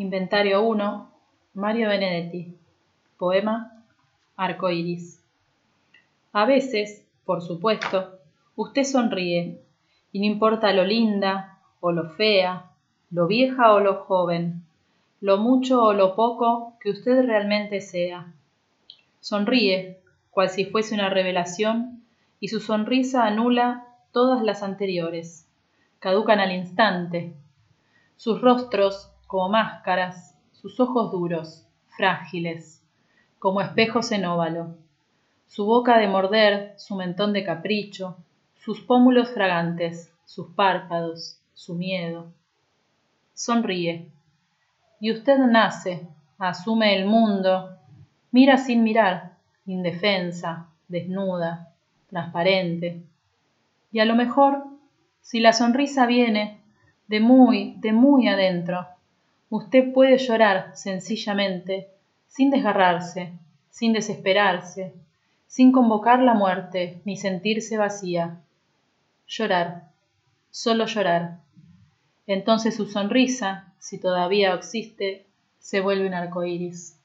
Inventario 0.00 0.62
1, 0.62 1.10
Mario 1.52 1.90
Benedetti. 1.90 2.56
Poema 3.18 3.84
Arco 4.34 4.70
iris. 4.70 5.22
A 6.32 6.46
veces, 6.46 7.06
por 7.26 7.42
supuesto, 7.42 8.18
usted 8.56 8.84
sonríe, 8.84 9.60
y 10.10 10.20
no 10.20 10.24
importa 10.24 10.72
lo 10.72 10.86
linda 10.86 11.58
o 11.80 11.92
lo 11.92 12.08
fea, 12.08 12.70
lo 13.10 13.26
vieja 13.26 13.74
o 13.74 13.80
lo 13.80 13.96
joven, 13.96 14.62
lo 15.20 15.36
mucho 15.36 15.82
o 15.82 15.92
lo 15.92 16.16
poco 16.16 16.78
que 16.80 16.88
usted 16.88 17.26
realmente 17.26 17.82
sea. 17.82 18.32
Sonríe, 19.20 20.00
cual 20.30 20.48
si 20.48 20.64
fuese 20.64 20.94
una 20.94 21.10
revelación, 21.10 22.02
y 22.40 22.48
su 22.48 22.60
sonrisa 22.60 23.26
anula 23.26 23.86
todas 24.12 24.42
las 24.42 24.62
anteriores, 24.62 25.46
caducan 25.98 26.40
al 26.40 26.52
instante. 26.52 27.34
Sus 28.16 28.40
rostros, 28.40 29.09
como 29.30 29.48
máscaras, 29.48 30.36
sus 30.50 30.80
ojos 30.80 31.12
duros, 31.12 31.64
frágiles, 31.96 32.82
como 33.38 33.60
espejos 33.60 34.10
en 34.10 34.24
óvalo, 34.24 34.74
su 35.46 35.66
boca 35.66 35.98
de 35.98 36.08
morder, 36.08 36.74
su 36.78 36.96
mentón 36.96 37.32
de 37.32 37.44
capricho, 37.44 38.16
sus 38.56 38.80
pómulos 38.80 39.30
fragantes, 39.30 40.12
sus 40.24 40.48
párpados, 40.48 41.38
su 41.54 41.76
miedo. 41.76 42.32
Sonríe. 43.32 44.08
Y 44.98 45.12
usted 45.12 45.38
nace, 45.38 46.08
asume 46.36 46.96
el 46.96 47.06
mundo, 47.06 47.70
mira 48.32 48.56
sin 48.56 48.82
mirar, 48.82 49.36
indefensa, 49.64 50.66
desnuda, 50.88 51.72
transparente. 52.08 53.04
Y 53.92 54.00
a 54.00 54.04
lo 54.06 54.16
mejor, 54.16 54.64
si 55.20 55.38
la 55.38 55.52
sonrisa 55.52 56.06
viene 56.06 56.60
de 57.06 57.20
muy, 57.20 57.76
de 57.78 57.92
muy 57.92 58.26
adentro, 58.26 58.88
usted 59.50 59.92
puede 59.92 60.16
llorar 60.16 60.76
sencillamente, 60.76 61.88
sin 62.28 62.50
desgarrarse, 62.50 63.32
sin 63.70 63.92
desesperarse, 63.92 64.94
sin 65.48 65.72
convocar 65.72 66.20
la 66.20 66.34
muerte 66.34 67.02
ni 67.04 67.16
sentirse 67.16 67.76
vacía. 67.76 68.40
Llorar, 69.26 69.90
solo 70.50 70.86
llorar. 70.86 71.40
Entonces 72.28 72.76
su 72.76 72.86
sonrisa, 72.86 73.72
si 73.80 73.98
todavía 73.98 74.54
existe, 74.54 75.26
se 75.58 75.80
vuelve 75.80 76.06
un 76.06 76.14
arco 76.14 76.44
iris. 76.44 76.99